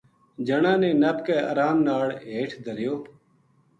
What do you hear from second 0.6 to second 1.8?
نے نپ کے ارام